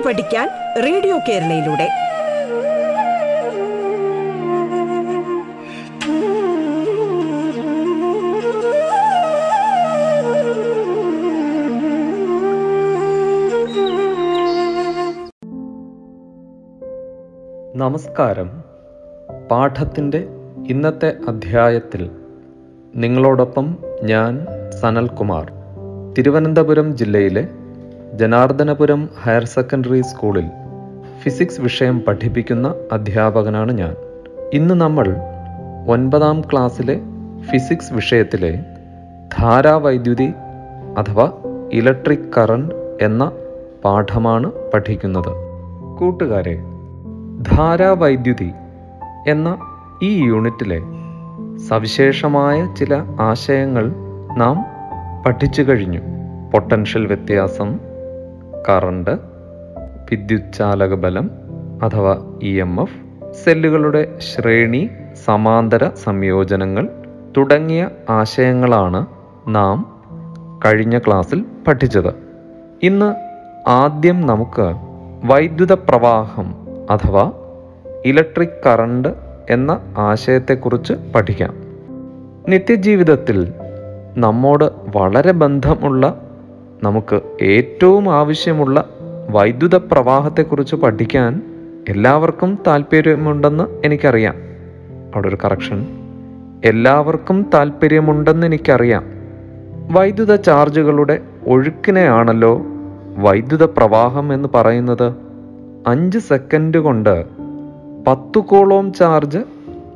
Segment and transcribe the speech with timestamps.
[0.00, 0.48] പാട്ട് പഠിക്കാൻ
[0.82, 1.88] റേഡിയോ കേരളയിലൂടെ.
[17.76, 18.50] നമസ്കാരം.
[19.50, 20.28] പാഠത്തിന്റെ
[20.68, 22.10] ഇന്നത്തെ അധ്യായത്തിൽ
[22.94, 25.52] നിങ്ങളോടൊപ്പം ഞാൻ സനൽകുമാർ
[26.18, 27.59] തിരുവനന്തപുരം ജില്ലയിലെ
[28.14, 30.50] ജനാർദ്ദനപുരം ഹയർ സെക്കൻഡറി സ്കൂളിൽ
[31.22, 33.96] ഫിസിക്സ് വിഷയം പഠിപ്പിക്കുന്ന അധ്യാപകനാണ് ഞാൻ.
[34.52, 35.16] ഇന്ന് നമ്മൾ
[35.88, 37.00] ഒൻപതാം ക്ലാസ്സിലെ
[37.50, 38.64] ഫിസിക്സ് വിഷയത്തിലെ
[39.38, 40.32] ധാരാവൈദ്യുതി
[40.98, 41.32] അഥവാ
[41.72, 43.32] ഇലക്ട്രിക് കറണ്ട് എന്ന
[43.84, 45.32] പാഠമാണ് പഠിക്കുന്നത്.
[45.98, 46.58] കൂട്ടുകാരെ
[47.56, 48.52] ധാരാവൈദ്യുതി
[49.28, 49.58] എന്ന
[50.02, 50.80] ഈ യൂണിറ്റിലെ
[51.68, 53.92] സവിശേഷമായ ചില ആശയങ്ങൾ
[54.36, 54.64] നാം
[55.26, 56.00] പഠിച്ചു കഴിഞ്ഞു.
[56.52, 57.89] പൊട്ടൻഷ്യൽ വ്യത്യാസം
[58.68, 59.10] കറണ്ട്
[60.10, 61.30] വിദ്യുച്ചാലക ബലം
[61.82, 62.94] അഥവാ ഇ എം എഫ്
[63.44, 64.90] സെല്ലുകളുടെ ശ്രേണി
[65.24, 66.88] സമാന്തര സംയോജനങ്ങൾ
[67.36, 69.06] തുടങ്ങിയ ആശയങ്ങളാണ്
[69.48, 70.02] നാം
[70.64, 72.14] കഴിഞ്ഞ ക്ലാസ്സിൽ പഠിച്ചത്.
[72.82, 73.14] ഇന്ന്
[73.68, 74.74] ആദ്യം നമുക്ക്
[75.24, 76.54] വൈദ്യുത പ്രവാഹം
[76.90, 77.32] അഥവാ
[78.04, 79.08] ഇലക്ട്രിക് കറണ്ട്
[79.50, 81.54] എന്ന ആശയത്തെക്കുറിച്ച് പഠിക്കാം.
[82.48, 83.52] നിത്യജീവിതത്തിൽ
[84.16, 84.64] നമ്മോട്
[84.96, 86.29] വളരെ ബന്ധമുള്ള
[86.82, 88.88] നമുക്ക് ഏറ്റവും ആവശ്യമുള്ള
[89.30, 91.42] വൈദ്യുത പ്രവാഹത്തെക്കുറിച്ച് പഠിക്കാൻ
[91.88, 94.34] എല്ലാവർക്കും താല്പര്യമുണ്ടെന്ന് എനിക്കറിയാം.
[95.14, 95.86] അവിടെ ഒരു കറക്ഷൻ
[96.64, 99.04] എല്ലാവർക്കും താല്പര്യമുണ്ടെന്ന് എനിക്കറിയാം.
[99.90, 102.62] വൈദ്യുത ചാർജുകളുടെ ഒഴുക്കിനെയാണല്ലോ
[103.16, 105.14] വൈദ്യുത പ്രവാഹം എന്ന് പറയുന്നത്.
[105.86, 107.24] അഞ്ച് സെക്കൻഡ് കൊണ്ട്
[108.06, 109.38] പത്തു കോളോം ചാർജ്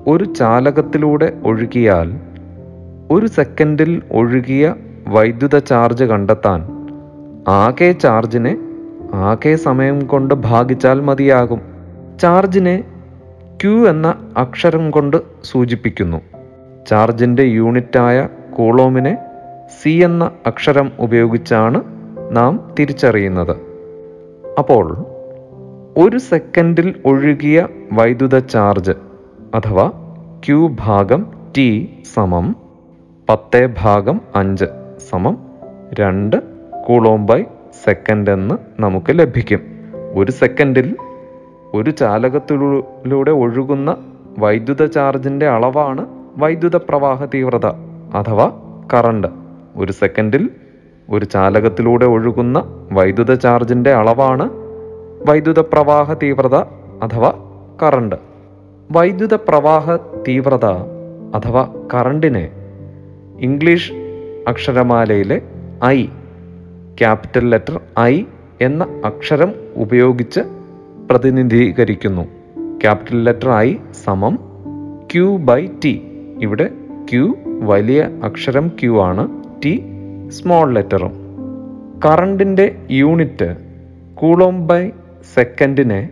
[0.07, 2.15] ഒരു ചാലകത്തിലൂടെ ഒഴുകിയാൽ
[3.11, 4.75] ഒരു സെക്കൻഡിൽ ഒഴുകിയ
[5.09, 6.74] വൈദ്യുത ചാർജ് കണ്ടെത്താൻ
[7.49, 8.59] ആകെ ചാർജിനെ
[9.15, 11.61] ആകെ സമയം കൊണ്ട് ഭാഗിച്ചാൽ മതിയാകും.
[12.21, 12.85] ചാർജിനെ
[13.63, 16.21] ക്യു എന്ന അക്ഷരം കൊണ്ട് സൂചിപ്പിക്കുന്നു.
[16.87, 19.19] ചാർജിന്റെ യൂണിറ്റായ കൂളോമിനെ
[19.83, 21.83] സി എന്ന അക്ഷരം ഉപയോഗിച്ചാണ്
[22.31, 23.57] നാം തിരിച്ചറിയുന്നത്.
[24.59, 25.07] അപ്പോൾ
[25.97, 28.93] ഒരു സെക്കൻഡിൽ ഒഴുകിയ വൈദ്യുത ചാർജ്
[29.55, 29.93] അഥവാ
[30.47, 31.27] ക്യു ഭാഗം
[31.57, 32.57] ടി സമം
[33.29, 34.65] പത്ത് ഭാഗം അഞ്ച്
[35.11, 35.39] സമം
[36.01, 36.54] രണ്ട്
[36.85, 37.45] കൂളോം ബൈ
[37.85, 39.61] സെക്കൻഡ് എന്ന് നമുക്ക് ലഭിക്കും.
[40.15, 40.97] ഒരു സെക്കൻഡിൽ
[41.75, 43.97] ഒരു ചാലകത്തിലൂടെ ഒഴുകുന്ന
[44.39, 46.07] വൈദ്യുത ചാർജിന്റെ അളവാണ്
[46.37, 47.67] വൈദ്യുത പ്രവാഹ തീവ്രത
[48.15, 48.53] അഥവാ
[48.95, 49.29] കറണ്ട്
[49.77, 50.51] ഒരു സെക്കൻഡിൽ
[51.11, 54.49] ഒരു ചാലകത്തിലൂടെ ഒഴുകുന്ന വൈദ്യുത ചാർജിന്റെ അളവാണ്
[55.29, 56.55] വൈദ്യുത പ്രവാഹ തീവ്രത
[57.03, 57.33] അഥവാ
[57.83, 58.17] കറണ്ട്
[58.93, 59.97] വൈദ്യുത പ്രവാഹ
[60.29, 60.67] തീവ്രത
[61.35, 62.51] അഥവാ കറണ്ടിനെ
[63.41, 63.93] ഇംഗ്ലീഷ്
[64.49, 65.43] അക്ഷരമാലയിലെ
[65.85, 66.09] ഐ
[66.99, 68.25] ക്യാപിറ്റൽ ലെറ്റർ ഐ
[68.61, 70.41] എന്ന അക്ഷരം ഉപയോഗിച്ച്
[71.11, 72.23] പ്രതിനിധീകരിക്കുന്നു.
[72.81, 74.39] ക്യാപിറ്റൽ ലെറ്റർ ഐ സമം
[75.13, 76.03] ക്യൂ ബൈ ടി
[76.43, 76.71] ഇവിടെ
[77.13, 79.83] ക്യൂ വലിയ അക്ഷരം ക്യൂ ആണ് ടി
[80.29, 81.13] സ്മോൾ ലെറ്ററും
[82.07, 83.57] കറണ്ടിന്റെ യൂണിറ്റ്
[84.15, 84.91] കൂളോം ബൈ
[85.35, 86.11] സെക്കൻഡിനെ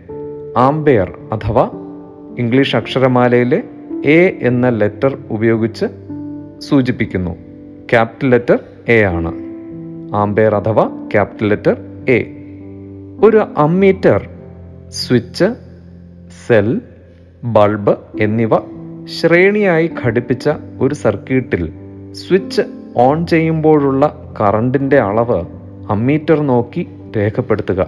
[0.57, 1.69] ആംബെയർ അഥവാ
[2.39, 3.63] ഇംഗ്ലീഷ് അക്ഷരമാലയിലെ
[4.05, 5.85] എ എന്ന ലെറ്റർ ഉപയോഗിച്ച്
[6.59, 7.31] സൂചിപ്പിക്കുന്നു.
[7.91, 9.42] ക്യാപിറ്റൽ ലെറ്റർ എ ആണ്.
[10.13, 11.77] ആംബെയർ അഥവാ ക്യാപിറ്റൽ ലെറ്റർ
[12.09, 12.19] എ.
[13.25, 14.29] ഒരു അമ്മീറ്റർ
[14.89, 15.55] സ്വിച്ച്
[16.47, 16.81] സെൽ
[17.43, 18.49] ബൾബ് എന്നിവ
[19.05, 20.49] ശ്രേണിയായി ഘടിപ്പിച്ച
[20.81, 21.73] ഒരു സർക്യൂട്ടിൽ
[22.11, 22.61] സ്വിച്ച്
[22.97, 25.41] ഓൺ ചെയ്യുമ്പോഴുള്ള കറണ്ടിന്റെ അളവ്
[25.89, 26.87] അമ്മീറ്റർ നോക്കി
[27.17, 27.87] രേഖപ്പെടുത്തുക.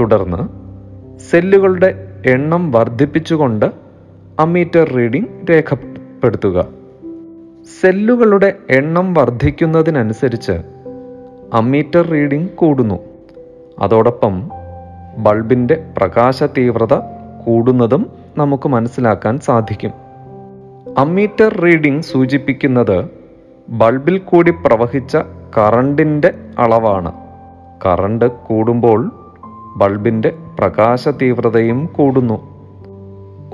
[0.00, 0.62] തുടർന്ന്
[1.18, 3.66] സെല്ലുകളുടെ എണ്ണം വർദ്ധിപ്പിച്ചുകൊണ്ട്
[4.40, 6.68] അമ്മീറ്റർ റീഡിംഗ് രേഖപ്പെടുത്തുക.
[7.80, 10.71] സെല്ലുകളുടെ എണ്ണം വർദ്ധിക്കുന്നതിനനുസരിച്ച്
[11.52, 12.98] അമ്മീറ്റർ റീഡിംഗ് കൂടുന്നു.
[13.78, 14.50] അതോടൊപ്പം
[15.18, 16.94] ബൾബിന്റെ പ്രകാശ തീവ്രത
[17.46, 19.90] കൂടുന്നതും നമുക്ക് മനസ്സിലാക്കാൻ സാധിക്കും.
[20.98, 23.08] അമ്മീറ്റർ റീഡിംഗ് സൂചിപ്പിക്കുന്നത്
[23.68, 25.16] ബൾബിൽ കൂടി പ്രവഹിച്ച
[25.58, 27.12] കറണ്ടിന്റെ അളവാണ്.
[27.86, 29.12] കറണ്ട് കൂടുമ്പോൾ
[29.76, 32.34] ബൾബിന്റെ പ്രകാശ തീവ്രതയും കൂടുന്നു.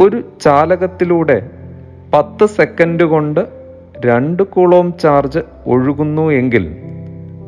[0.03, 1.51] ഒരു ചാലകത്തിലൂടെ
[2.15, 3.41] പത്ത് സെക്കൻഡ് കൊണ്ട്
[4.07, 6.77] രണ്ട് കൂളോം ചാർജ് ഒഴുകുന്നു എങ്കിൽ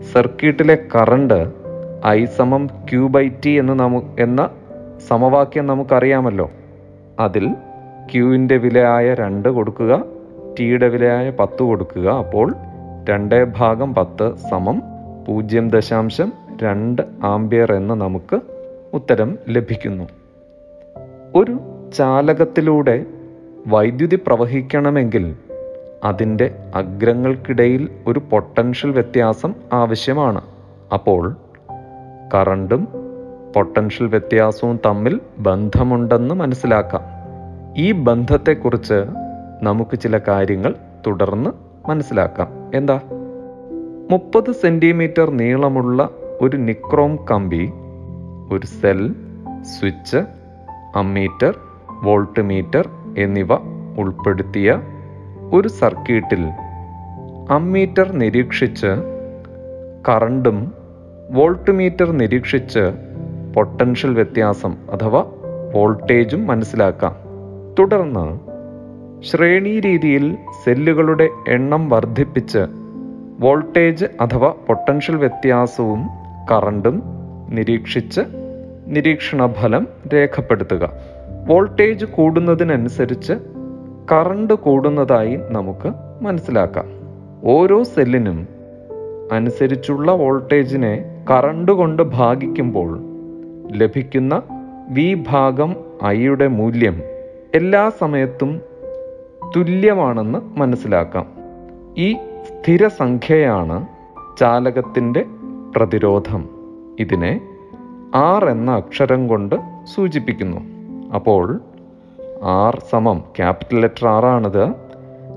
[0.03, 1.53] സർക്യൂട്ടിലെ കറണ്ട്
[2.07, 4.51] ഐ സമം ക്യൂ ബൈ ടി എന്ന് നമു എന്ന
[5.09, 6.51] സമവാക്യം നമുക്കറിയാമല്ലോ.
[7.21, 7.53] അതിൽ
[8.13, 10.05] ക്യൂവിന്റെ വിലയായ രണ്ട് കൊടുക്കുക
[10.59, 12.09] ടിയുടെ വിലയായ പത്ത് കൊടുക്കുക.
[12.09, 12.55] അപ്പോൾ
[13.11, 14.83] രണ്ട് ഭാഗം പത്ത് സമം
[15.29, 16.33] പൂജ്യം ദശാംശം
[16.63, 18.41] രണ്ട് ആംബിയർ എന്ന് നമുക്ക്
[18.93, 20.05] ഉത്തരം ലഭിക്കുന്നു.
[21.37, 21.59] ഒരു
[21.97, 23.05] ചാലകത്തിലൂടെ
[23.67, 25.37] വൈദ്യുതി പ്രവഹിക്കണമെങ്കിൽ
[26.05, 30.41] അതിന്റെ അഗ്രങ്ങൾക്കിടയിൽ ഒരു പൊട്ടൻഷ്യൽ വ്യത്യാസം ആവശ്യമാണ്.
[30.93, 31.37] അപ്പോൾ
[32.35, 32.89] കറണ്ടും
[33.57, 37.03] പൊട്ടൻഷ്യൽ വ്യത്യാസവും തമ്മിൽ ബന്ധമുണ്ടെന്ന് മനസ്സിലാക്കാം.
[37.77, 39.05] ഈ ബന്ധത്തെക്കുറിച്ച്
[39.63, 40.75] നമുക്ക് ചില കാര്യങ്ങൾ
[41.07, 41.51] തുടർന്ന്
[41.89, 42.49] മനസ്സിലാക്കാം.
[42.75, 43.01] എന്താ?
[44.11, 46.09] മുപ്പത് സെന്റിമീറ്റർ നീളമുള്ള
[46.41, 47.71] ഒരു നിക്രോം കമ്പി
[48.53, 49.15] ഒരു cell
[49.63, 50.17] switch
[50.97, 51.55] ammeter
[52.03, 52.89] voltmeter
[53.19, 53.49] എന്നിവ
[53.99, 54.83] ഉൾപ്പെടുത്തിയ
[55.53, 56.47] ഒരു സർക്യൂട്ടിൽ
[57.51, 58.87] അമ്മീറ്റർ നിരീക്ഷിച്ച്
[60.09, 60.75] കറണ്ടും
[61.31, 62.79] വോൾട്ട് മീറ്റർ നിരീക്ഷിച്ച്
[63.55, 65.25] പൊട്ടൻഷ്യൽ വ്യത്യാസം അഥവാ
[65.75, 67.17] വോൾട്ടേജും മനസ്സിലാക്കാം.
[67.79, 68.41] തുടർന്ന്
[69.23, 72.59] ശ്രേണി രീതിയിൽ സെല്ലുകളുടെ എണ്ണം വർദ്ധിപ്പിച്ച്
[73.41, 76.09] വോൾട്ടേജ് അഥവാ പൊട്ടൻഷ്യൽ വ്യത്യാസവും
[76.53, 77.03] കറണ്ടും
[77.51, 78.21] നിരീക്ഷിച്ച്
[78.87, 80.91] നിരീക്ഷണ ഫലം രേഖപ്പെടുത്തുക.
[81.47, 83.33] വോൾട്ടേജ് കൂടുന്നതിനനുസരിച്ച്
[84.13, 85.93] കറണ്ട് കൂടുന്നതായി നമുക്ക്
[86.23, 86.85] മനസ്സിലാക്കാം.
[87.45, 88.49] ഓരോ സെല്ലിനും
[89.33, 93.01] അനുസരിച്ചുള്ള വോൾട്ടേജിനെ കറണ്ട് കൊണ്ട് ഭാഗിക്കുമ്പോൾ
[93.73, 94.43] ലഭിക്കുന്ന
[94.91, 97.03] വി ഭാഗം ഐയുടെ മൂല്യം
[97.55, 98.61] എല്ലാ സമയത്തും
[99.57, 101.27] തുല്യമാണെന്ന് മനസ്സിലാക്കാം.
[101.99, 103.87] ഈ സ്ഥിരസംഖ്യയാണ്
[104.41, 105.25] ചാലകത്തിന്റെ
[105.77, 106.49] പ്രതിരോധം.
[106.99, 107.41] ഇതിനെ
[108.15, 109.57] ആർ എന്ന അക്ഷരം കൊണ്ട്
[109.95, 110.61] സൂചിപ്പിക്കുന്നു.
[111.15, 111.61] അപ്പോൾ
[112.43, 113.25] ആർ സമം.
[113.37, 114.73] ക്യാപിറ്റൽ ലെറ്റർ ആർ ആണിത്.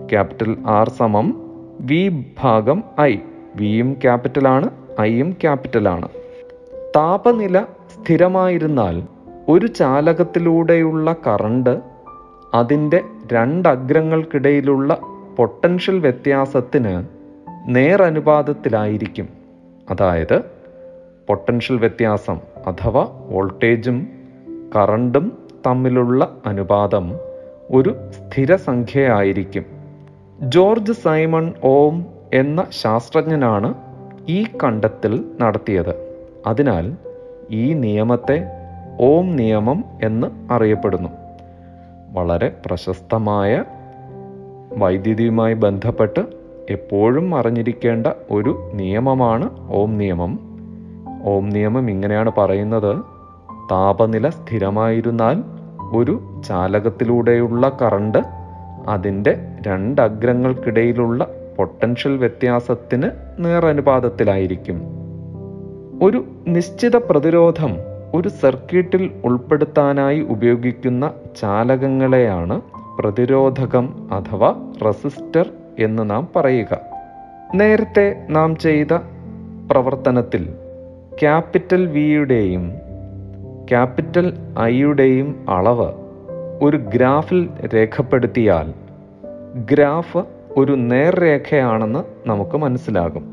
[0.09, 3.17] ക്യാപിറ്റൽ ആർ സമം വി ഭാഗം ഐ.
[3.55, 4.69] വിയും ക്യാപിറ്റലാണ്
[5.01, 6.07] ഐയും ക്യാപിറ്റലാണ്
[6.95, 9.03] താപനില സ്ഥിരമായിരുന്നാൽ
[9.49, 11.79] ഒരു ചാലകത്തിലൂടെയുള്ള കറണ്ട്
[12.53, 13.01] അതിന്റെ
[13.33, 14.97] രണ്ടഗ്രങ്ങൾക്കിടയിലുള്ള
[15.37, 17.03] പൊട്ടൻഷ്യൽ വ്യത്യാസത്തിന്
[17.65, 19.29] നേരനുപാതത്തിലായിരിക്കും.
[19.89, 20.41] അതായത്
[21.27, 24.07] പൊട്ടൻഷ്യൽ വ്യത്യാസം അഥവാ വോൾട്ടേജും
[24.75, 27.13] കറണ്ടും തമ്മിലുള്ള അനുപാതം
[27.71, 29.65] ഒരു സ്ഥിരസംഖ്യയായിരിക്കും.
[30.41, 33.73] ജോർജ് സൈമൺ ഓം എന്ന ശാസ്ത്രജ്ഞനാണ്
[34.29, 36.15] ഈ കണ്ടെത്തൽ നടത്തിയത്.
[36.47, 36.93] അതിനാൽ
[37.51, 38.43] ഈ നിയമത്തെ
[39.01, 41.09] ഓം നിയമം എന്ന് അറിയപ്പെടുന്നു.
[42.11, 43.63] വളരെ പ്രശസ്തമായ
[44.77, 46.19] വൈദ്യുതിയുമായി ബന്ധപ്പെട്ട്
[46.69, 50.39] എപ്പോഴും അറിഞ്ഞിരിക്കേണ്ട ഒരു നിയമമാണ് ഓം നിയമം.
[51.23, 52.97] ഓം നിയമം ഇങ്ങനെയാണ് പറയുന്നത്
[53.71, 55.43] താപനില സ്ഥിരമായിരുന്നാൽ
[55.95, 58.17] ഒരു ചാലകത്തിലൂടെയുള്ള കറണ്ട്
[58.87, 59.37] അതിന്റെ
[59.67, 63.09] രണ്ടഗ്രങ്ങൾക്കിടയിലുള്ള പൊട്ടൻഷ്യൽ വ്യത്യാസത്തിന്
[63.39, 64.81] നേരനുപാതത്തിലായിരിക്കും.
[66.03, 67.77] ഒരു നിശ്ചിത പ്രതിരോധം
[68.13, 71.11] ഒരു സർക്യൂട്ടിൽ ഉൾപ്പെടുത്താനായി ഉപയോഗിക്കുന്ന
[71.41, 72.61] ചാലകങ്ങളെയാണ്
[72.99, 75.49] പ്രതിരോധകം അഥവാ റെസിസ്റ്റർ
[75.79, 76.79] എന്ന് നാം പറയുക.
[77.55, 78.93] നേരത്തെ നാം ചെയ്ത
[79.71, 80.49] പ്രവർത്തനത്തിൽ
[81.21, 82.71] ക്യാപിറ്റൽ വിയുടെയും
[83.73, 85.93] ക്യാപിറ്റൽ ഐയുടെയും അളവ്
[86.61, 88.73] ഒരു ഗ്രാഫിൽ രേഖപ്പെടുത്തിയാൽ
[89.71, 90.17] ഗ്രാഫ്
[90.57, 93.25] ഒരു നേർരേഖയാണെന്ന് നമുക്ക് മനസ്സിലാകും.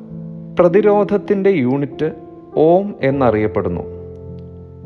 [0.59, 2.13] പ്രതിരോധത്തിന്റെ യൂണിറ്റ്
[2.57, 3.81] ഓം എന്നറിയപ്പെടുന്നു.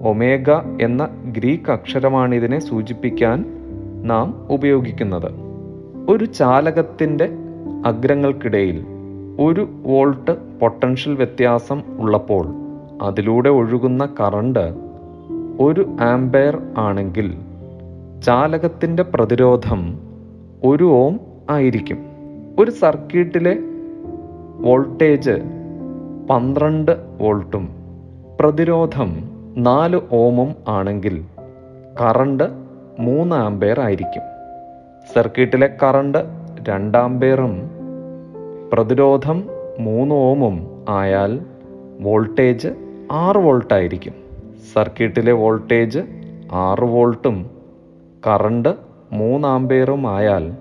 [0.09, 0.51] ഒമേഗ
[0.83, 3.45] എന്ന ഗ്രീക്ക് അക്ഷരമാണിതിനെ സൂചിപ്പിക്കാൻ
[4.05, 5.33] നാം ഉപയോഗിക്കുന്നത്.
[6.09, 7.29] ഒരു ചാലകത്തിന്റെ
[7.87, 8.85] അഗ്രങ്ങൾക്കിടയിൽ
[9.41, 12.47] ഒരു വോൾട്ട് പൊട്ടൻഷ്യൽ വ്യത്യാസം ഉള്ളപ്പോൾ
[13.03, 14.84] അതിലൂടെ ഒഴുകുന്ന കറണ്ട്
[15.61, 17.35] ഒരു ആംപയർ ആണെങ്കിൽ
[18.25, 19.99] ചാലകത്തിന്റെ പ്രതിരോധം
[20.65, 21.21] ഒരു ഓം
[21.51, 21.99] ആയിരിക്കും.
[22.59, 23.59] ഒരു സർക്യൂട്ടിലെ
[24.61, 25.43] വോൾട്ടേജ്
[26.31, 27.69] പന്ത്രണ്ട് വോൾട്ടും
[28.41, 31.25] പ്രതിരോധം നാല് ഓമും ആണെങ്കിൽ
[32.01, 32.45] കറണ്ട്
[32.99, 34.23] മൂന്ന് ആംപയർ ആയിരിക്കും.
[35.15, 36.19] സർക്യൂട്ടിലെ കറണ്ട്
[36.69, 37.63] രണ്ടാംപയറും
[38.73, 39.45] പ്രതിരോധം
[39.81, 41.41] മൂന്ന് ഓമും ആയാൽ
[42.01, 42.69] വോൾട്ടേജ്
[43.13, 44.24] ആറ് വോൾട്ട് ആയിരിക്കും
[44.75, 45.99] സർക്യൂട്ടിലെ വോൾട്ടേജ്
[46.53, 47.51] ആറ് വോൾട്ടും
[48.27, 48.75] കറണ്ട്
[49.13, 50.53] മൂന്ന് ആംബെയറും ആയാൽ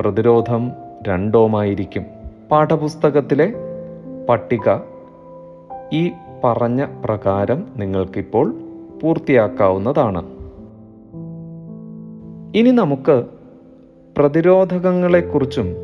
[0.00, 0.72] പ്രതിരോധം
[1.08, 2.04] രണ്ടോമായിരിക്കും
[2.50, 3.52] പാഠപുസ്തകത്തിലെ
[4.28, 4.78] പട്ടിക
[5.92, 6.10] ഈ
[6.44, 8.54] പറഞ്ഞ പ്രകാരം നിങ്ങൾക്കിപ്പോൾ
[9.02, 10.22] പൂർത്തിയാക്കാവുന്നതാണ്.
[12.56, 13.24] ഇനി നമുക്ക്
[14.18, 15.76] പ്രതിരോധകങ്ങളെക്കുറിച്ചും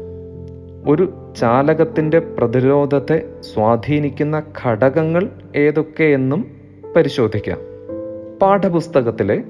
[0.89, 6.56] ഒരു ചാലകത്തിന്റെ പ്രതിരോധത്തെ സ്വാധീനിക്കുന്ന ഘടകങ്ങൾ ഏതൊക്കെയെന്നും
[6.97, 7.59] പരിശോധിക്കാം.
[8.43, 9.43] പാഠപുസ്തകത്തിലെ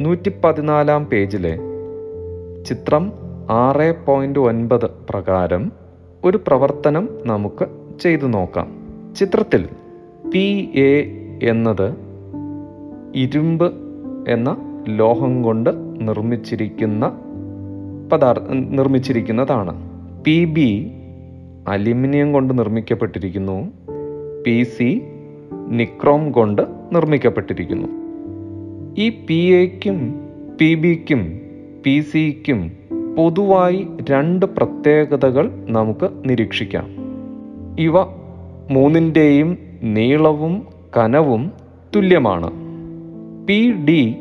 [0.00, 1.58] നൂറ്റി പതിനാലാം പേജിലെ
[2.64, 3.12] ചിത്രം
[3.50, 5.72] ആറ് പോയിന്റ് ഒൻപത് പ്രകാരം
[6.24, 7.66] ഒരു പ്രവർത്തനം നമുക്ക്
[8.00, 8.68] ചെയ്തു നോക്കാം.
[9.18, 9.68] ചിത്രത്തിൽ
[10.32, 11.94] പി എ എന്നത്
[13.14, 13.74] ഇരുമ്പ്
[14.28, 14.56] എന്ന
[14.88, 17.20] ലോഹം കൊണ്ട് നിർമ്മിച്ചിരിക്കുന്ന
[18.12, 19.90] പദാർത്ഥ നിർമ്മിച്ചിരിക്കുന്നതാണ്.
[20.24, 20.92] പി ബി
[21.68, 23.72] അലുമിനിയം കൊണ്ട് നിർമ്മിക്കപ്പെട്ടിരിക്കുന്നു.
[24.46, 25.02] പി സി
[25.70, 27.88] നിക്രോം കൊണ്ട് നിർമ്മിക്കപ്പെട്ടിരിക്കുന്നു.
[28.98, 30.28] ഈ പി എക്കും
[30.60, 31.40] പി ബിക്കും
[31.84, 32.72] പി സിക്കും
[33.18, 36.86] പൊതുവായി രണ്ട് പ്രത്യേകതകൾ നമുക്ക് നിരീക്ഷിക്കാം.
[37.78, 38.02] ഇവ
[38.70, 41.52] മൂന്നിന്റെയും നീളവും കനവും
[41.96, 42.50] തുല്യമാണ്.
[43.46, 44.14] പി ഡി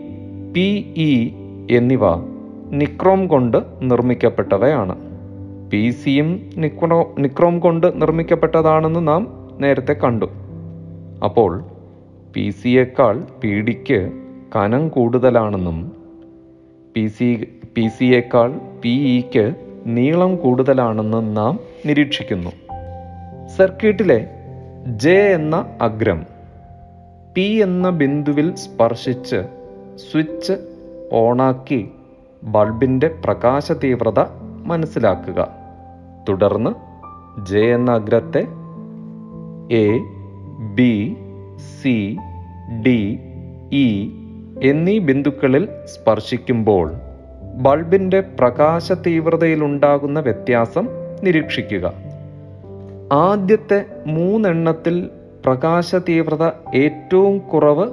[0.53, 1.29] പി ഇ
[1.71, 2.01] എന്നിവ
[2.71, 4.95] നിക്രോം കൊണ്ട് നിർമ്മിക്കപ്പെട്ടവയാണ്.
[5.71, 10.25] പി സിയും നിക്രോ നിക്രോം കൊണ്ട് നിർമ്മിക്കപ്പെട്ടതാണെന്ന് നാം നേരത്തെ കണ്ടു.
[11.23, 11.63] അപ്പോൾ
[12.33, 14.11] പി സിയേക്കാൾ പി ഡിക്ക്
[14.55, 15.91] കനം കൂടുതലാണെന്നും
[16.95, 19.55] പി സി പി സിയേക്കാൾ പി ഇക്ക്
[19.85, 22.49] നീളം കൂടുതലാണെന്നും നാം നിരീക്ഷിക്കുന്നു.
[23.47, 24.29] സർക്യൂട്ടിലെ
[24.87, 26.25] ജെ എന്ന അഗ്രം
[27.33, 29.47] പി എന്ന ബിന്ദുവിൽ സ്പർശിച്ച്
[29.95, 30.53] സ്വിച്ച്
[31.13, 31.91] ഓണാക്കി
[32.43, 34.19] ബൾബിന്റെ പ്രകാശ തീവ്രത
[34.65, 35.49] മനസ്സിലാക്കുക.
[36.29, 36.69] തുടർന്ന്
[37.45, 38.47] ജെ എന്ന അഗ്രത്തെ
[39.75, 40.16] A
[40.59, 41.15] B
[41.81, 42.17] C
[42.85, 43.19] D
[43.71, 44.09] E
[44.63, 46.93] എന്നീ ബിന്ദുക്കളിൽ സ്പർശിക്കുമ്പോൾ
[47.55, 50.87] ബൾബിന്റെ പ്രകാശ തീവ്രതയിലുണ്ടാകുന്ന വ്യത്യാസം
[51.23, 51.93] നിരീക്ഷിക്കുക.
[53.11, 55.09] ആദ്യത്തെ മൂന്നെണ്ണത്തിൽ
[55.45, 57.89] പ്രകാശ തീവ്രത ഏറ്റവും കുറവ്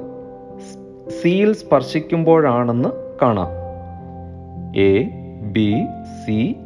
[1.23, 2.89] സിയിൽ സ്പർശിക്കുമ്പോഴാണെന്ന്
[3.23, 3.49] കാണാം.
[4.77, 5.03] എ
[5.53, 5.75] ബി
[6.27, 6.57] സി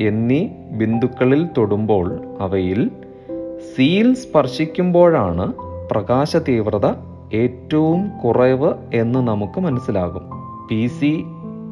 [0.00, 2.90] എന്നീ ബിന്ദുക്കളിൽ തൊടുമ്പോൾ അവയിൽ
[3.76, 5.52] സിയിൽ സ്പർശിക്കുമ്പോഴാണ്
[5.90, 6.86] പ്രകാശ തീവ്രത
[7.34, 10.22] ഏറ്റവും കുറവ് എന്ന് നമുക്ക് മനസ്സിലാകും.
[10.70, 11.24] പി സി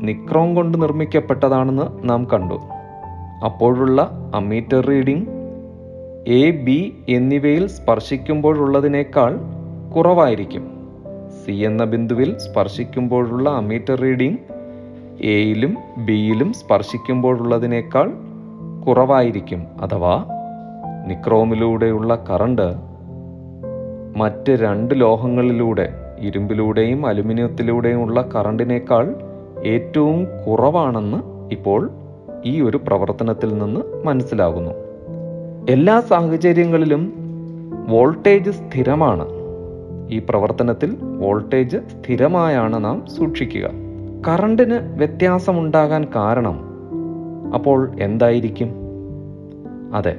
[0.02, 2.54] നിക്രോം കൊണ്ട് നിർമ്മിക്കപ്പെട്ടതാണെന്ന് നാം കണ്ടു.
[3.44, 5.28] അപ്പോഴുള്ള അമീറ്റർ റീഡിംഗ്
[6.28, 9.38] എ ബി എന്നിവയിൽ സ്പർശിക്കുമ്പോഴുള്ളതിനേക്കാൾ
[9.96, 10.70] കുറവായിരിക്കും.
[11.46, 14.38] സി എന്ന ബിന്ദുവിൽ സ്പർശിക്കുമ്പോഴുള്ള അമീറ്റർ റീഡിംഗ്
[15.20, 18.12] എയിലും ബിയിലും സ്പർശിക്കുമ്പോഴുള്ളതിനേക്കാൾ
[18.86, 20.35] കുറവായിരിക്കും അഥവാ
[21.06, 22.96] നിക്രോമിലൂടെയുള്ള കറണ്ട്
[24.16, 29.14] മറ്റ് രണ്ട് ലോഹങ്ങളിലൂടെ ഇരുമ്പിലൂടെയും അലുമിനിയത്തിലൂടെയും ഉള്ള കറണ്ടിനേക്കാൾ
[29.64, 31.16] ഏറ്റവും കുറവാണെന്ന്
[31.52, 31.90] ഇപ്പോൾ
[32.44, 34.70] ഈ ഒരു പ്രവർത്തനത്തിൽ നിന്ന് മനസ്സിലാകുന്നു.
[35.70, 37.12] എല്ലാ സാഹചര്യങ്ങളിലും
[37.88, 39.26] വോൾട്ടേജ് സ്ഥിരമാണ്.
[40.10, 43.70] ഈ പ്രവർത്തനത്തിൽ വോൾട്ടേജ് സ്ഥിരമായാണ് നാം സൂക്ഷിക്കുക.
[44.28, 46.60] കറണ്ടിന് വ്യത്യാസമുണ്ടാകാൻ കാരണം
[47.54, 48.68] അപ്പോൾ എന്തായിരിക്കും?
[49.94, 50.16] അതെ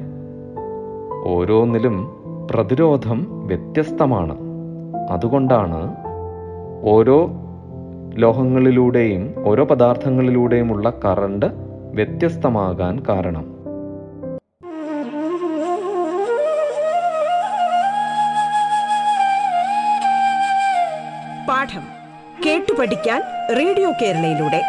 [1.27, 2.09] ഓരോന്നിലും
[2.51, 4.37] പ്രതിരോധം വ്യത്യസ്തമാണ്.
[5.09, 5.95] അതുകൊണ്ടാണ്
[6.83, 7.29] ഓരോ
[8.13, 11.45] ലോഹങ്ങളിലൂടെയും ഓരോ പദാർത്ഥങ്ങളിലൂടെയുമുള്ള കറണ്ട്
[11.93, 13.45] വ്യത്യസ്തമാകാൻ കാരണം.
[21.49, 21.81] പാഠം
[22.45, 23.21] കേട്ടു പഠിക്കാൻ
[23.57, 24.61] റേഡിയോ കേരളയിലൂടെ.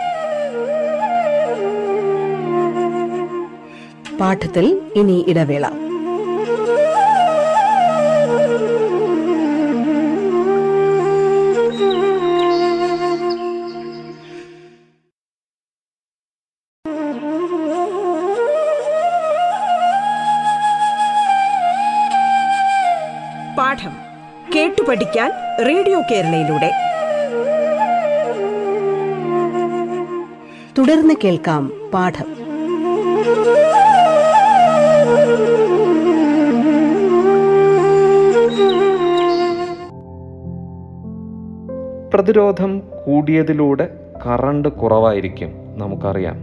[4.20, 5.87] പാഠത്തിൽ ഇനി ഇടവേള.
[25.66, 26.70] റേഡിയോ കേരളയിലൂടെ.
[30.78, 32.28] തുടർന്ന് കേൾക്കാം പാഠം.
[42.14, 43.88] പ്രതിരോധം കൂടിയതിലൂടെ
[44.26, 46.36] കറണ്ട് കുറവായിരിക്കും നമുക്കറിയാം.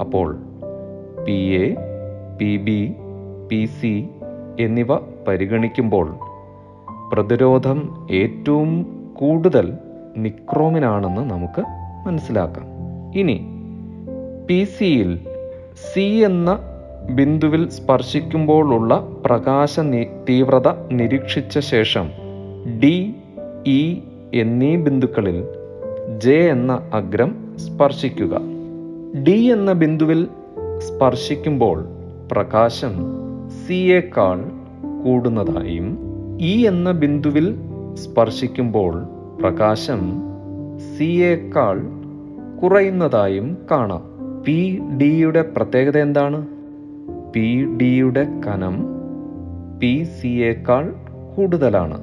[0.00, 0.38] അപ്പോൾ
[1.26, 1.74] P A
[2.40, 2.94] P B
[3.50, 4.08] P C
[4.60, 4.96] എന്നിവ
[5.28, 6.29] പരിഗണിക്കുമ്പോൾ
[7.12, 9.72] പ്രതിരോധം ഏറ്റവും കൂടുതൽ
[10.16, 11.64] നിക്രോമിനാണെന്ന് നമുക്ക്
[12.06, 12.66] മനസ്സിലാക്കാം.
[13.18, 13.40] ഇനി
[14.48, 15.18] പി സിയിൽ
[15.92, 16.58] സി എന്ന
[17.10, 19.80] ബിന്ദുവിൽ സ്പർശിക്കുമ്പോഴുള്ള പ്രകാശ
[20.28, 22.10] തീവ്രത നിരീക്ഷിച്ച ശേഷം
[22.82, 23.14] ഡി
[23.66, 24.00] ഇ
[24.34, 25.44] എന്നീ ബിന്ദുക്കളിൽ
[26.18, 28.38] ജെ എന്ന അഗ്രം സ്പർശിക്കുക.
[29.22, 30.28] ഡി എന്ന ബിന്ദുവിൽ
[30.78, 31.84] സ്പർശിക്കുമ്പോൾ
[32.32, 32.92] പ്രകാശം
[33.66, 34.44] സിയേക്കാൾ
[35.04, 36.09] കൂടുന്നതായും
[36.40, 37.56] ഇ എന്ന ബിന്ദുവിൽ
[37.94, 39.04] സ്പർശിക്കുമ്പോൾ
[39.40, 40.22] പ്രകാശം
[40.96, 41.80] സിയേക്കാൾ
[42.62, 44.02] കുറയുന്നതായും കാണാം.
[44.44, 46.46] പി ഡിയുടെ പ്രത്യേകത എന്താണ്?
[47.34, 48.86] പി ഡിയുടെ കനം
[49.80, 50.94] പി സിയേക്കാൾ
[51.36, 52.00] കൂടുതലാണ്.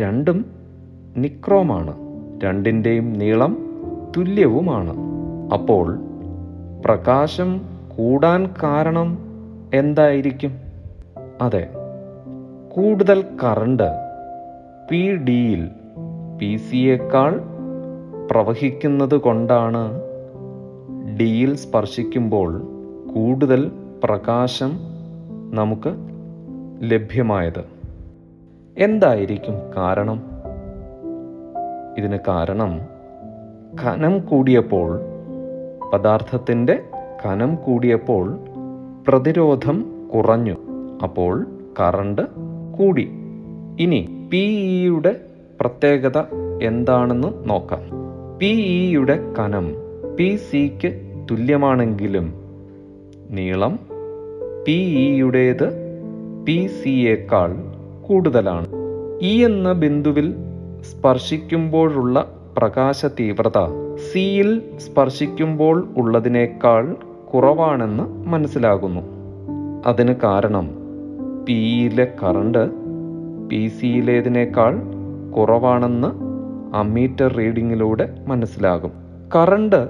[0.00, 0.46] രണ്ടും
[1.16, 1.94] നിക്രോമാണ്.
[2.44, 3.56] രണ്ടിന്റെയും നീളം
[4.16, 4.94] തുല്യവുമാണ്.
[5.52, 5.98] അപ്പോൾ
[6.84, 7.60] പ്രകാശം
[7.96, 9.18] കൂടാൻ കാരണം
[9.74, 10.52] എന്തായിരിക്കും?
[11.40, 11.68] അതെ
[12.76, 13.90] കൂടുതൽ കറണ്ട്
[14.90, 15.70] പി ഡിയിൽ
[16.38, 17.40] പി സിയേക്കാൾ
[18.30, 20.00] പ്രവഹിക്കുന്നത് കൊണ്ടാണ്
[21.20, 22.62] ഡിയിൽ സ്പർശിക്കുമ്പോൾ
[23.14, 23.72] കൂടുതൽ
[24.04, 24.78] പ്രകാശം
[25.54, 25.94] നമുക്ക്
[26.82, 27.64] ലഭ്യമായത്.
[28.78, 30.22] എന്തായിരിക്കും കാരണം?
[31.98, 32.80] ഇതിന് കാരണം
[33.84, 35.00] കനം കൂടിയപ്പോൾ
[35.92, 36.82] പദാർത്ഥത്തിന്റെ
[37.26, 38.38] കനം കൂടിയപ്പോൾ
[39.08, 40.56] പ്രതിരോധം കുറഞ്ഞു.
[41.02, 41.46] അപ്പോൾ
[41.80, 43.08] കറണ്ട് കൂടി.
[43.80, 44.42] ഇനി പി
[44.82, 45.16] ഇയുടെ
[45.60, 46.18] പ്രത്യേകത
[46.62, 47.80] എന്താണെന്ന് നോക്കാം.
[48.38, 49.72] പി ഇയുടെ കനം
[50.16, 52.34] പി സിക്ക് തുല്യമാണെങ്കിലും
[53.30, 53.78] നീളം
[54.66, 55.68] പി ഇയുടേത്
[56.46, 57.54] പി സിയേക്കാൾ
[58.08, 58.66] കൂടുതലാണ്.
[59.22, 60.34] ഇ എന്ന ബിന്ദുവിൽ
[60.80, 63.58] സ്പർശിക്കുമ്പോഴുള്ള പ്രകാശ തീവ്രത
[64.12, 66.96] സിയിൽ സ്പർശിക്കുമ്പോൾ ഉള്ളതിനേക്കാൾ
[67.34, 69.00] കുറവാണെന്ന് മനസ്സിലാകുന്നു.
[69.86, 70.85] അതിന് കാരണം
[71.46, 72.70] പിയിലെ കറണ്ട്
[73.48, 74.82] പി സിയിലേതിനേക്കാൾ
[75.36, 76.08] കുറവാണെന്ന്
[76.76, 78.90] അമ്മീറ്റർ റീഡിങ്ങിലൂടെ മനസ്സിലാകും.
[79.36, 79.88] കറണ്ട്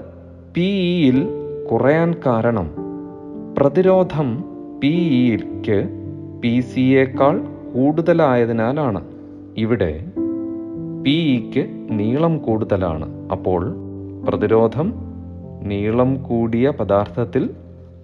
[0.53, 1.27] പി ഇയിൽ
[1.71, 2.71] കുറയാൻ കാരണം
[3.57, 4.45] പ്രതിരോധം
[4.83, 4.93] പി
[5.33, 5.89] ഇക്ക്
[6.41, 7.39] പി സിയേക്കാൾ
[7.75, 9.01] കൂടുതലായതിനാലാണ്.
[9.57, 10.05] ഇവിടെ
[11.03, 13.29] പി ഇക്ക് നീളം കൂടുതലാണ്.
[13.31, 13.75] അപ്പോൾ
[14.29, 14.93] പ്രതിരോധം
[15.63, 17.49] നീളം കൂടിയ പദാർത്ഥത്തിൽ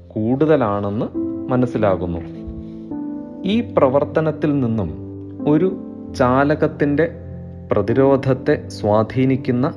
[0.08, 1.18] കൂടുതലാണെന്ന്
[1.50, 2.43] മനസ്സിലാകുന്നു.
[3.46, 4.90] ഈ പ്രവർത്തനത്തിൽ നിന്നും
[5.48, 5.80] ഒരു
[6.16, 7.12] ചാലകത്തിന്റെ
[7.72, 9.74] പ്രതിരോധത്തെ സ്വാധീനിക്കുന്ന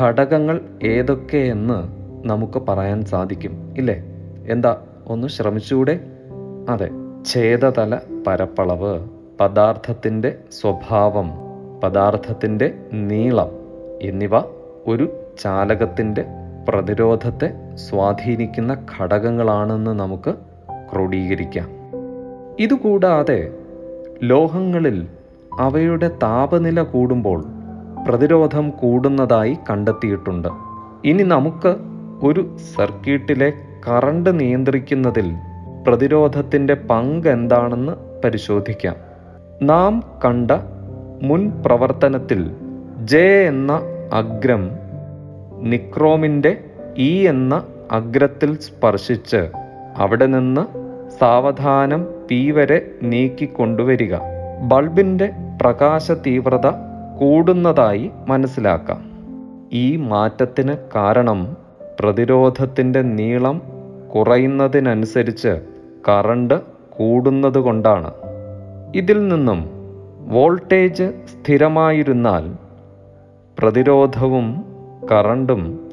[0.00, 1.78] ഘടകങ്ങൾ ഏതൊക്കെയെന്ന്
[2.28, 4.04] നമുക്ക് പറയാൻ സാധിക്കും ഇല്ലേ?
[4.48, 4.76] എന്താ
[5.06, 6.00] ഒന്ന് ശ്രമിച്ചുകൂടെ?
[6.68, 6.90] അതെ
[7.26, 9.08] ഛേദതല പരപ്പളവ്
[9.40, 11.30] പദാർത്ഥത്തിന്റെ സ്വഭാവം
[11.84, 13.50] പദാർത്ഥത്തിന്റെ നീളം
[14.02, 14.38] എന്നിവ
[14.86, 16.24] ഒരു ചാലകത്തിന്റെ
[16.68, 20.34] പ്രതിരോധത്തെ സ്വാധീനിക്കുന്ന ഘടകങ്ങളാണെന്ന് നമുക്ക്
[20.92, 21.77] ക്രോഡീകരിക്കാം.
[22.60, 23.52] ഇതുകൂടാതെ
[24.22, 25.06] ലോഹങ്ങളിൽ
[25.60, 27.44] അവയുടെ താപനില കൂടുമ്പോൾ
[28.08, 30.48] പ്രതിരോധം കൂടുന്നതായി കണ്ടെത്തിയിട്ടുണ്ട്.
[31.04, 31.76] ഇനി നമുക്ക്
[32.22, 33.52] ഒരു സർക്യൂട്ടിലെ
[33.88, 35.32] കറണ്ട് നിയന്ത്രിക്കുന്നതിൽ
[35.86, 37.92] പ്രതിരോധത്തിന്റെ പങ്ക് എന്താണെന്ന്
[38.24, 38.96] പരിശോധിക്കാം.
[39.62, 40.50] നാം കണ്ട
[41.22, 42.50] മുൻ പ്രവർത്തനത്തിൽ
[43.04, 43.80] ജെ എന്ന
[44.12, 44.70] അഗ്രം
[45.60, 46.64] നിക്രോമിന്റെ
[46.98, 47.62] ഇ എന്ന
[47.92, 49.48] അഗ്രത്തിൽ സ്പർശിച്ച്
[49.96, 50.77] അവിടെ നിന്ന്
[51.20, 54.16] സാവധാനം പി വരെ നീക്കിക്കൊണ്ടുവരിക.
[54.62, 55.30] ബൾബിന്റെ
[55.62, 56.66] പ്രകാശ തീവ്രത
[57.18, 59.10] കൂടുന്നതായി മനസ്സിലാക്കാം.
[59.72, 61.56] ഈ മാറ്റത്തിന് കാരണം
[62.00, 63.62] പ്രതിരോധത്തിന്റെ നീളം
[64.14, 65.60] കുറയുന്നതിനനുസരിച്ച്
[66.08, 68.12] കറണ്ട് കൂടുന്നതുകൊണ്ടാണ്.
[68.94, 69.70] ഇതിൽ നിന്നും
[70.28, 72.52] വോൾട്ടേജ് സ്ഥിരമായിരുന്നാൽ
[73.58, 74.64] പ്രതിരോധവും
[75.12, 75.90] കറണ്ടും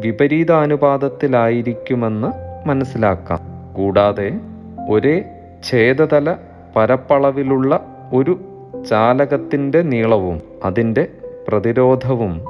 [0.00, 2.32] വിപരീതാനുപാതത്തിലായിരിക്കുമെന്ന്
[2.68, 3.40] മനസ്സിലാക്കാം.
[3.74, 4.40] കൂടാതെ
[4.88, 5.24] ഒരേ
[5.64, 6.36] ഛേദതല
[6.76, 7.80] പരപ്പളവിലുള്ള
[8.12, 8.40] ഒരു
[8.88, 11.08] ചാലകത്തിന്റെ നീളവും അതിന്റെ
[11.48, 12.40] പ്രതിരോധവും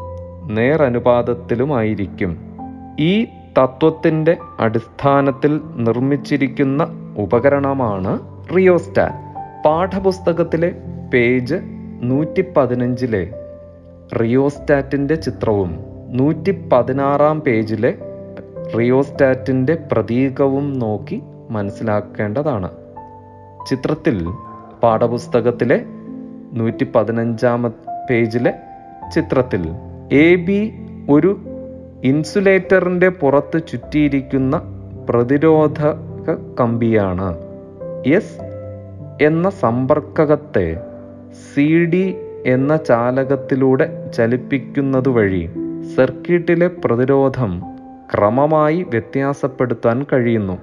[0.44, 2.38] നേരനുപാതത്തിലുമായിരിക്കും.
[3.00, 3.26] ഈ
[3.58, 8.20] തത്വത്തിന്റെ അടിസ്ഥാനത്തിൽ നിർമ്മിച്ചിരിക്കുന്ന ഉപകരണമാണ്
[8.56, 9.16] റിയോസ്റ്റാറ്റ്.
[9.64, 10.74] പാഠപുസ്തകത്തിലെ
[11.14, 11.54] പേജ്
[12.02, 13.30] നൂറ്റി പതിനഞ്ചിലെ
[14.20, 17.94] റിയോസ്റ്റാറ്റിന്റെ ചിത്രവും നൂറ്റി പതിനാറാം പേജിലെ
[18.78, 22.70] റിയോസ്റ്റാറ്റിന്റെ പ്രതീകവും നോക്കി മനസ്സിലാക്കേണ്ടതാണ്.
[23.70, 24.28] ചിത്രത്തിൽ
[24.82, 25.84] പാഠപുസ്തകത്തിലെ
[26.52, 27.68] നൂറ്റി പതിനഞ്ചാമ
[28.10, 28.54] പേജിലെ
[29.14, 29.68] ചിത്രത്തിൽ
[30.12, 30.72] എ ബി
[31.10, 31.36] ഒരു
[32.04, 34.62] ഇൻസുലേറ്ററിന്റെ പുറത്ത് ചുറ്റിയിരിക്കുന്ന
[35.10, 37.38] പ്രതിരോധക കമ്പിയാണ്.
[38.06, 38.40] എസ്
[39.22, 40.66] എന്ന സമ്പർക്കകത്തെ
[41.30, 45.50] സി ഡി എന്ന ചാലകത്തിലൂടെ ചലിപ്പിക്കുന്നത് വഴി
[45.96, 47.62] സർക്യൂട്ടിലെ പ്രതിരോധം
[48.14, 50.58] ക്രമമായി വ്യത്യാസപ്പെടുത്താൻ കഴിയുന്നു.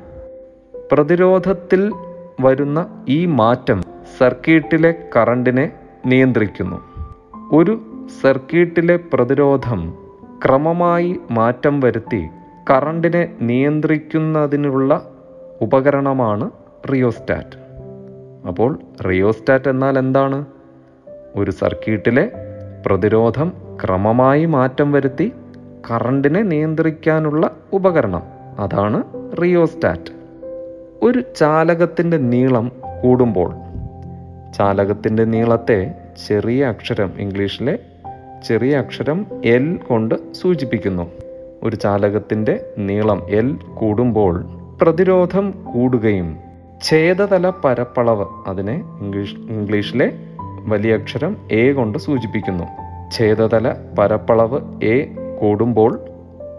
[0.91, 1.93] പ്രതിരോധത്തിൽ
[2.41, 3.81] വരുന്ന ഈ മാറ്റം
[4.17, 5.71] സർക്യൂട്ടിലെ കറണ്ടിനെ
[6.05, 6.75] നിയന്ത്രിക്കുന്നു.
[7.51, 7.81] ഒരു
[8.21, 9.93] സർക്യൂട്ടിലെ പ്രതിരോധം
[10.45, 12.27] ക്രമമായി മാറ്റം വരുത്തി
[12.69, 15.09] കറണ്ടിനെ നിയന്ത്രിക്കുന്നതിനുള്ള
[15.61, 16.51] ഉപകരണമാണ്
[16.93, 17.57] റിയോസ്റ്റാറ്റ്.
[18.47, 20.45] അപ്പോൾ റിയോസ്റ്റാറ്റ് എന്നാൽ എന്താണ്?
[21.35, 22.31] ഒരു സർക്യൂട്ടിലെ
[22.85, 25.33] പ്രതിരോധം ക്രമമായി മാറ്റം വരുത്തി
[25.91, 28.23] കറണ്ടിനെ നിയന്ത്രിക്കാനുള്ള ഉപകരണം.
[28.59, 29.03] അതാണ്
[29.41, 30.18] റിയോസ്റ്റാറ്റ്.
[31.03, 32.71] ഒരു ചാലകത്തിന്റെ നീളം
[33.03, 33.51] കൂടുമ്പോൾ
[34.57, 35.91] ചാലകത്തിന്റെ നീളത്തെ
[36.27, 37.79] ചെറിയ അക്ഷരം ഇംഗ്ലീഷിലെ
[38.47, 41.11] ചെറിയ അക്ഷരം എൽ കൊണ്ട് സൂചിപ്പിക്കുന്നു.
[41.63, 44.45] ഒരു ചാലകത്തിന്റെ നീളം എൽ കൂടുമ്പോൾ
[44.81, 46.37] പ്രതിരോധം കൂടുകയും
[46.83, 50.11] ഛേദതല പരപ്പളവ് അതിനെ ഇംഗ്ലീഷ് ഇംഗ്ലീഷിലെ
[50.65, 52.63] വലിയ അക്ഷരം എ കൊണ്ട് സൂചിപ്പിക്കുന്നു.
[53.17, 55.07] ഛേദതല പരപ്പളവ് എ
[55.41, 55.99] കൂടുമ്പോൾ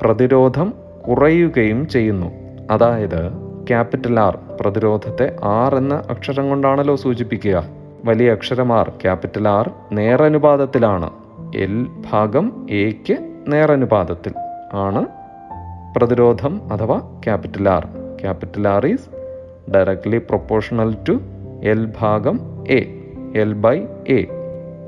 [0.03, 0.75] പ്രതിരോധം
[1.09, 2.27] കുറയുകയും ചെയ്യുന്നു.
[2.71, 7.65] അതായത് ക്യാപിറ്റൽ ആർ പ്രതിരോധത്തെ ആർ എന്ന അക്ഷരം കൊണ്ടാണല്ലോ സൂചിപ്പിക്കുക.
[8.05, 11.11] വലിയ അക്ഷരം ആർ ക്യാപിറ്റൽ ആർ നേരനുപാതത്തിലാണ്.
[11.57, 13.17] എൽ ഭാഗം എക്ക്
[13.49, 14.33] നേരനുപാതത്തിൽ
[14.73, 15.07] ആണ്
[15.97, 17.89] പ്രതിരോധം അഥവാ capital R.
[18.23, 19.09] Capital R is
[19.71, 21.21] directly proportional to
[21.63, 22.81] L ഭാഗം എ
[23.35, 24.27] എൽ ബൈ എ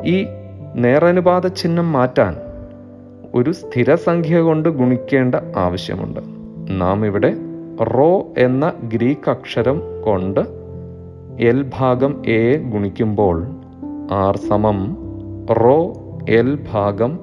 [0.05, 0.27] ഈ
[0.75, 2.37] നേരനുപാത ചിഹ്നം മാറ്റാൻ
[3.35, 6.21] ഒരു സ്ഥിരസംഖ്യ കൊണ്ട് ഗുണിക്കേണ്ട ആവശ്യമുണ്ട്.
[6.81, 7.35] നാം ഇവിടെ
[7.85, 10.40] റോ എന്ന ഗ്രീക്ക് അക്ഷരം കൊണ്ട്
[11.40, 13.47] എൽ ഭാഗം എ ഗുണിക്കുമ്പോൾ
[14.11, 14.97] ആർ സമം
[15.51, 15.92] റോ
[16.29, 17.18] എൽ ഭാഗം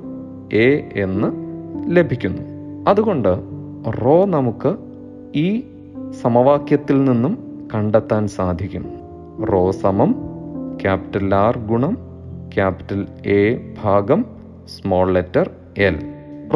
[0.53, 1.27] എ എന്ന്
[1.97, 2.41] ലഭിക്കുന്നു.
[2.89, 3.39] അതുകൊണ്ട്
[4.05, 4.75] റോ നമുക്ക്
[5.35, 5.63] ഈ
[6.21, 7.37] സമവാക്യത്തിൽ നിന്നും
[7.73, 8.85] കണ്ടെത്താൻ സാധിക്കും.
[9.53, 10.15] റോ സമം
[10.81, 11.97] ക്യാപിറ്റൽ ആർ ഗുണം
[12.55, 14.25] ക്യാപിറ്റൽ എ ഭാഗം
[14.67, 15.99] സ്മോൾ ലെറ്റർ എൽ.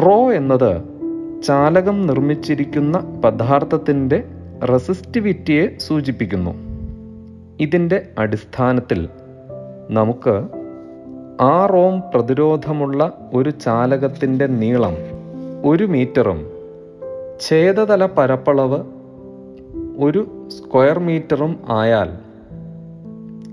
[0.06, 0.93] റോ എന്നത്
[1.42, 4.24] ചാലകം നിർമ്മിച്ചിരിക്കുന്ന പദാർത്ഥത്തിന്റെ
[4.72, 6.50] റെസിസ്റ്റിവിറ്റിയെ സൂചിപ്പിക്കുന്നു.
[7.60, 9.08] ഇതിന്റെ അടിസ്ഥാനത്തിൽ
[9.90, 10.48] നമുക്ക്
[11.40, 14.96] ആർ ഓം പ്രതിരോധമുള്ള ഒരു ചാലകത്തിന്റെ നീളം
[15.64, 16.50] ഒരു മീറ്ററും
[17.40, 18.84] ഛേദതല പരപ്പളവ്
[19.98, 22.10] ഒരു സ്ക്വയർ മീറ്ററും ആയാൽ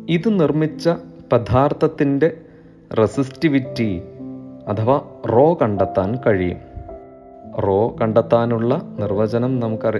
[0.09, 0.89] ഇത് നിർമ്മിച്ച
[1.33, 2.37] പദാർത്ഥത്തിന്റെ
[2.99, 4.01] റെസിസ്റ്റിവിറ്റി
[4.67, 6.70] അഥവാ റോ കണ്ടെത്താൻ കഴിയും.
[7.59, 9.99] റോ കണ്ടെത്താനുള്ള നിർവചനം നമുക്കറി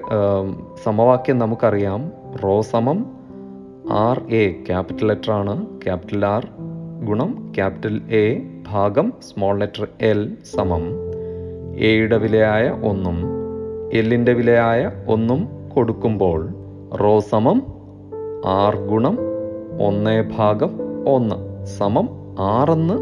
[0.83, 2.11] സമവാക്യം നമുക്കറിയാം.
[2.43, 3.05] റോ സമം
[3.91, 5.65] ആർ എ ക്യാപിറ്റൽ ലെറ്റർ ആണ്.
[5.83, 6.47] ക്യാപിറ്റൽ ആർ
[7.05, 10.81] ഗുണം ക്യാപിറ്റൽ എ ഭാഗം സ്മോൾ ലെറ്റർ എൽ സമം.
[11.77, 13.17] എയുടെ വിലയായ ഒന്നും
[13.93, 16.49] എല്ലിന്റെ വിലയായ ഒന്നും കൊടുക്കുമ്പോൾ
[17.01, 17.63] റോ സമം
[18.45, 19.17] ആർ ഗുണം
[19.81, 22.09] ഒന്ന് ഭാഗം ഒന്ന് സമം
[22.39, 22.93] ആറെന്ന്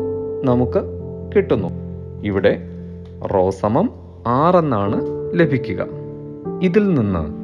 [0.44, 0.82] നമുക്ക്
[1.36, 1.68] കിട്ടുന്നു.
[2.24, 2.60] ഇവിടെ
[3.34, 5.02] റോ സമം ആറെന്നാണ്
[5.34, 5.86] ലഭിക്കുക.
[6.62, 7.40] ഇതിൽ നിന്ന്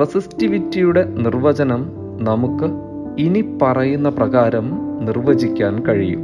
[0.00, 1.86] റെസിസ്റ്റിവിറ്റിയുടെ നിർവചനം
[2.20, 2.64] നമുക്ക്
[3.18, 4.70] ഇനി പറയുന്ന പ്രകാരം
[5.04, 6.20] നിർവചിക്കാൻ കഴിയും.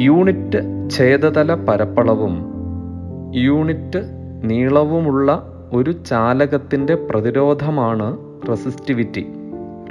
[0.00, 2.44] യൂണിറ്റ് ഛേദതല പരപ്പളവും
[3.34, 4.02] യൂണിറ്റ്
[4.44, 9.26] നീളവുമുള്ള ഒരു ചാലകത്തിന്റെ പ്രതിരോധമാണ് റെസിസ്റ്റിവിറ്റി.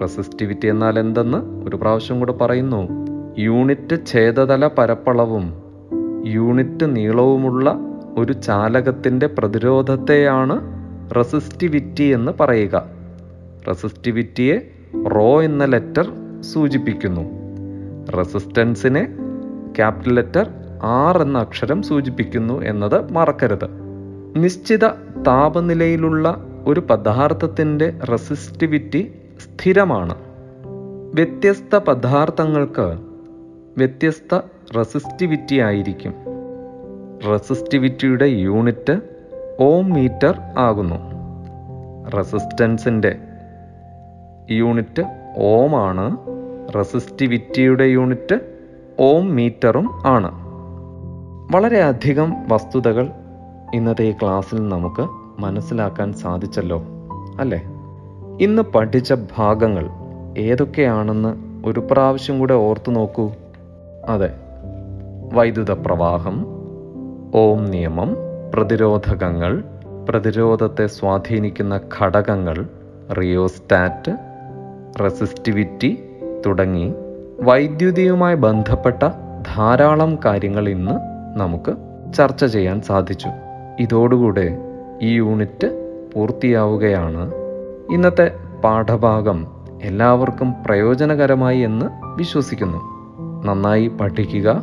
[0.02, 2.90] റെസിസ്റ്റിവിറ്റി എന്നാൽ എന്തെന്ന് ഒരു പ്രാവശ്യം കൂടെ പറയുന്നു.
[3.38, 5.54] യൂണിറ്റ് ഛേദതല പരപ്പളവും
[6.26, 7.80] യൂണിറ്റ് നീളവുമുള്ള
[8.18, 10.76] ഒരു ചാലകത്തിന്റെ പ്രതിരോധത്തെയാണ്
[11.16, 12.86] റെസിസ്റ്റിവിറ്റി എന്ന് പറയുക.
[13.68, 14.72] റെസിസ്റ്റിവിറ്റിയെ
[15.08, 17.22] റോ എന്ന ലെറ്റർ സൂചിപ്പിക്കുന്നു.
[18.18, 19.08] റെസിസ്റ്റൻസിനെ
[19.76, 20.50] ക്യാപിറ്റൽ ലെറ്റർ
[20.84, 23.68] ആർ എന്ന അക്ഷരം സൂചിപ്പിക്കുന്നു എന്നത് മറക്കരുത്.
[24.36, 24.88] നിശ്ചിത
[25.28, 30.16] താപനിലയിലുള്ള ഒരു പദാർത്ഥത്തിന്റെ റെസിസ്റ്റിവിറ്റി സ്ഥിരമാണ്.
[31.14, 33.00] വ്യത്യസ്ത പദാർത്ഥങ്ങൾക്ക്
[33.78, 34.40] വ്യത്യസ്ത
[34.78, 36.14] റെസിസ്റ്റിവിറ്റി ആയിരിക്കും.
[37.24, 39.02] റെസിസ്റ്റിവിറ്റിയുടെ യൂണിറ്റ്
[39.60, 40.96] ഓം മീറ്റർ ആകുന്നു.
[42.10, 43.18] റെസിസ്റ്റൻസിന്റെ
[44.52, 45.04] യൂണിറ്റ്
[45.38, 46.18] ഓം ആണ്
[46.76, 48.40] റെസിസ്റ്റിവിറ്റിയുടെ യൂണിറ്റ്
[49.00, 50.32] ഓം മീറ്ററും ആണ്.
[51.56, 53.10] വളരെയധികം വസ്തുതകൾ
[53.74, 55.08] ഇന്നത്തെ ഈ ക്ലാസ്സിൽ നമുക്ക്
[55.42, 56.84] മനസ്സിലാക്കാൻ സാധിച്ചല്ലോ
[57.40, 57.64] അല്ലേ?
[58.42, 59.90] ഇന്ന് പഠിച്ച ഭാഗങ്ങൾ
[60.38, 61.36] ഏതൊക്കെയാണെന്ന്
[61.68, 63.32] ഒരു പ്രാവശ്യം കൂടെ ഓർത്തു നോക്കൂ.
[64.10, 64.30] അതെ
[65.34, 66.55] വൈദ്യുത പ്രവാഹം
[67.36, 68.18] ഓം നിയമം
[68.54, 69.64] പ്രതിരോധകങ്ങൾ
[70.10, 72.68] പ്രതിരോധത്തെ സ്വാധീനിക്കുന്ന ഘടകങ്ങൾ
[73.12, 74.12] റിയോസ്റ്റാറ്റ്
[75.04, 76.04] റെസിസ്റ്റിവിറ്റി
[76.46, 76.94] തുടങ്ങി
[77.42, 79.04] വൈദ്യുതിയുമായി ബന്ധപ്പെട്ട
[79.56, 80.92] ധാരാളം കാര്യങ്ങൾ ഇന്ന്
[81.40, 81.76] നമുക്ക്
[82.14, 83.28] ചർച്ച ചെയ്യാൻ സാധിച്ചു.
[83.80, 84.58] ഇതോടുകൂടെ
[85.02, 87.34] ഈ യൂണിറ്റ് പൂർത്തിയാവുകയാണ്.
[87.94, 88.32] ഇന്നത്തെ
[88.64, 89.48] പാഠഭാഗം
[89.84, 91.86] എല്ലാവർക്കും പ്രയോജനകരമായി എന്ന്
[92.18, 92.78] വിശ്വസിക്കുന്നു.
[93.46, 94.62] നന്നായി പഠിക്കുക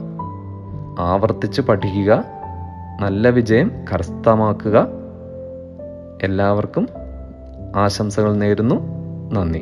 [0.99, 2.25] ആവർത്തിച്ച് പഠിക്കുക
[3.01, 4.89] നല്ല വിജയം കരസ്ഥമാക്കുക.
[6.23, 6.89] എല്ലാവർക്കും
[7.77, 8.75] ആശംസകൾ നേരുന്നു.
[9.33, 9.59] നന്ദി.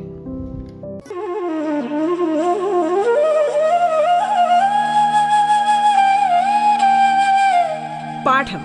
[8.27, 8.61] പാഠം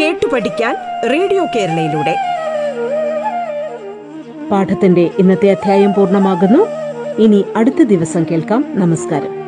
[0.00, 0.76] കേട്ടു പഠിക്കാൻ
[1.12, 2.16] റേഡിയോ കേരളയിലൂടെ.
[4.50, 6.66] പാഠത്തിന്റെ ഇന്നത്തെ അധ്യായം പൂർണമാകുന്നു.
[7.22, 8.64] ഇനി അടുത്ത ദിവസം കേൾക്കാം.
[8.68, 9.45] നമസ്കാരം.